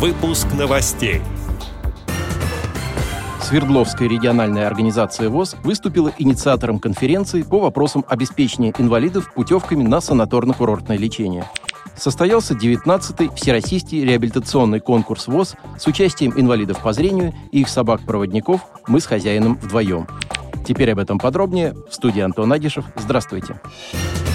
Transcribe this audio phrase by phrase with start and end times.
[0.00, 1.20] Выпуск новостей.
[3.42, 11.44] Свердловская региональная организация ВОЗ выступила инициатором конференции по вопросам обеспечения инвалидов путевками на санаторно-курортное лечение.
[11.98, 19.00] Состоялся 19-й Всероссийский реабилитационный конкурс ВОЗ с участием инвалидов по зрению и их собак-проводников «Мы
[19.00, 20.06] с хозяином вдвоем».
[20.66, 21.74] Теперь об этом подробнее.
[21.90, 22.86] В студии Антон Агишев.
[22.96, 23.60] Здравствуйте.
[23.92, 24.29] Здравствуйте.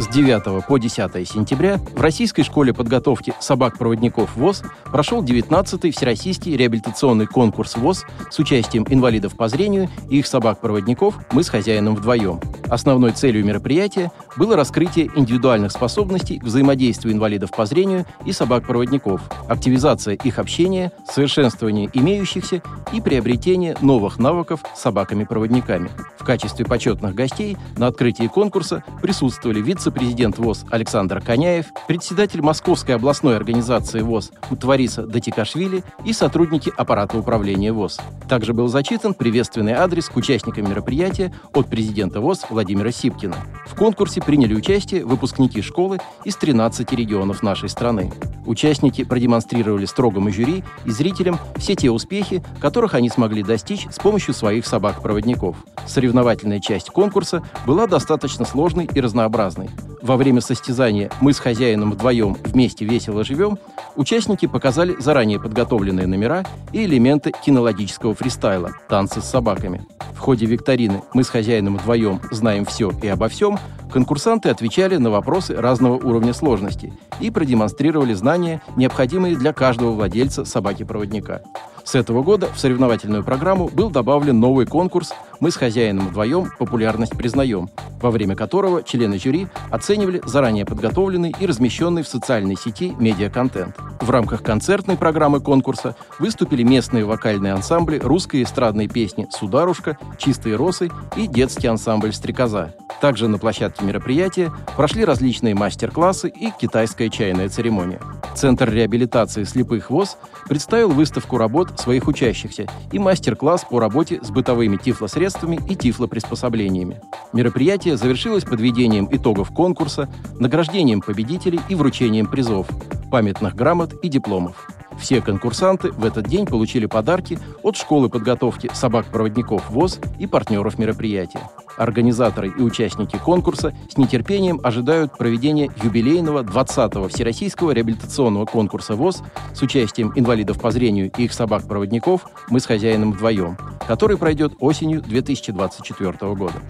[0.00, 7.26] С 9 по 10 сентября в Российской школе подготовки собак-проводников ВОЗ прошел 19-й Всероссийский реабилитационный
[7.26, 12.40] конкурс ВОЗ с участием инвалидов по зрению и их собак-проводников «Мы с хозяином вдвоем».
[12.70, 20.14] Основной целью мероприятия было раскрытие индивидуальных способностей к взаимодействию инвалидов по зрению и собак-проводников, активизация
[20.14, 22.62] их общения, совершенствование имеющихся
[22.94, 25.90] и приобретение новых навыков собаками-проводниками.
[26.18, 33.36] В качестве почетных гостей на открытии конкурса присутствовали вице-президент ВОЗ Александр Коняев, председатель Московской областной
[33.36, 37.98] организации ВОЗ Мутвариса Датикашвили и сотрудники аппарата управления ВОЗ.
[38.28, 43.36] Также был зачитан приветственный адрес к участникам мероприятия от президента ВОЗ Владимира Сипкина.
[43.66, 48.12] В конкурсе приняли участие выпускники школы из 13 регионов нашей страны.
[48.46, 54.34] Участники продемонстрировали строгому жюри и зрителям все те успехи, которых они смогли достичь с помощью
[54.34, 55.56] своих собак-проводников.
[55.86, 59.70] Соревновательная часть конкурса была достаточно сложной и разнообразной.
[60.10, 61.08] Во время состязания.
[61.20, 63.60] «Мы с хозяином вдвоем вместе весело живем»
[63.94, 69.86] участники показали заранее подготовленные номера и элементы кинологического фристайла «Танцы с собаками».
[70.14, 73.56] В ходе викторины «Мы с хозяином вдвоем знаем все и обо всем»
[73.92, 81.42] конкурсанты отвечали на вопросы разного уровня сложности и продемонстрировали знания, необходимые для каждого владельца собаки-проводника.
[81.84, 85.12] С этого года в соревновательную программу был добавлен новый конкурс.
[85.38, 87.70] «Мы с хозяином вдвоем популярность признаем»,
[88.00, 93.76] во время которого члены жюри оценивали заранее подготовленный и размещенный в социальной сети медиаконтент.
[94.00, 100.90] В рамках концертной программы конкурса выступили местные вокальные ансамбли русской эстрадной песни «Сударушка», «Чистые росы»
[101.16, 102.74] и детский ансамбль «Стрекоза».
[103.00, 108.00] Также на площадке мероприятия прошли различные мастер-классы и китайская чайная церемония.
[108.34, 110.16] Центр реабилитации слепых ВОЗ
[110.48, 117.00] представил выставку работ своих учащихся и мастер-класс по работе с бытовыми тифлосредствами и тифлоприспособлениями.
[117.32, 120.08] Мероприятие завершилось подведением итогов конкурса,
[120.38, 122.66] награждением победителей и вручением призов,
[123.10, 124.66] памятных грамот и дипломов.
[125.00, 131.40] Все конкурсанты в этот день получили подарки от школы подготовки собак-проводников ВОЗ и партнеров мероприятия.
[131.76, 139.22] Организаторы и участники конкурса с нетерпением ожидают проведения юбилейного 20-го Всероссийского реабилитационного конкурса ВОЗ
[139.54, 143.56] с участием инвалидов по зрению и их собак-проводников «Мы с хозяином вдвоем»,
[143.88, 146.60] который пройдет осенью 2024 года.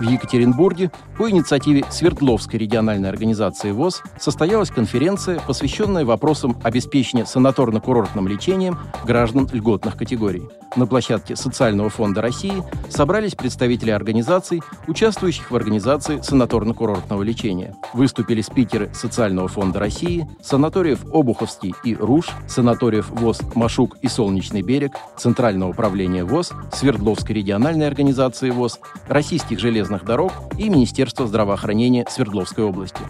[0.00, 8.78] В Екатеринбурге по инициативе Свердловской региональной организации ВОЗ состоялась конференция, посвященная вопросам обеспечения санаторно-курортным лечением
[9.04, 10.44] граждан льготных категорий.
[10.76, 17.74] На площадке Социального фонда России собрались представители организаций, участвующих в организации санаторно-курортного лечения.
[17.92, 24.96] Выступили спикеры Социального фонда России, санаториев Обуховский и Руж, санаториев ВОЗ Машук и Солнечный берег,
[25.18, 33.00] Центрального управления ВОЗ, Свердловской региональной организации ВОЗ, Российских железных дорог и Министерства здравоохранения Свердловской области.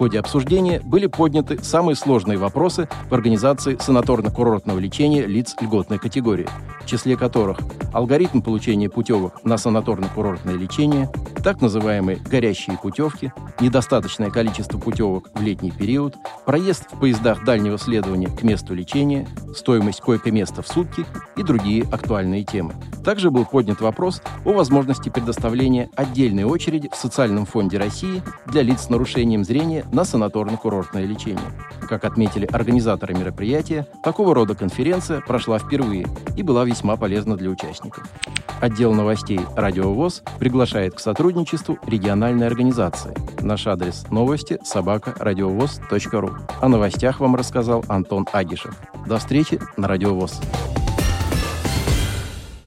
[0.00, 6.48] Ходе обсуждения были подняты самые сложные вопросы в организации санаторно-курортного лечения лиц льготной категории,
[6.80, 7.58] в числе которых
[7.92, 11.10] алгоритм получения путевок на санаторно-курортное лечение,
[11.44, 16.16] так называемые горящие путевки, недостаточное количество путевок в летний период,
[16.46, 21.04] проезд в поездах дальнего следования к месту лечения, стоимость койко-места в сутки
[21.36, 22.74] и другие актуальные темы.
[23.04, 28.82] Также был поднят вопрос о возможности предоставления отдельной очереди в Социальном фонде России для лиц
[28.82, 31.40] с нарушением зрения на санаторно-курортное лечение.
[31.88, 36.06] Как отметили организаторы мероприятия, такого рода конференция прошла впервые
[36.36, 38.06] и была весьма полезна для участников.
[38.60, 43.14] Отдел новостей «Радиовоз» приглашает к сотрудничеству региональной организации.
[43.40, 46.30] Наш адрес новости– собака радиовоз.ру.
[46.60, 48.76] О новостях вам рассказал Антон Агишев.
[49.06, 50.40] До встречи на «Радиовоз».